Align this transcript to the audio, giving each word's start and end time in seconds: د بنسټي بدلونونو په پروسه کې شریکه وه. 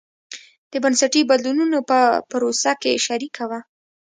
د 0.71 0.73
بنسټي 0.83 1.21
بدلونونو 1.29 1.79
په 1.89 1.99
پروسه 2.29 2.71
کې 2.81 3.01
شریکه 3.05 3.43
وه. 3.49 3.59